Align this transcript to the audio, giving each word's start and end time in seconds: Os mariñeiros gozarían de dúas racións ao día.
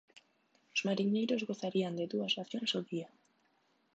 Os 0.73 0.81
mariñeiros 0.87 1.45
gozarían 1.49 1.93
de 1.99 2.05
dúas 2.13 2.35
racións 2.39 2.71
ao 2.73 2.83
día. 2.91 3.09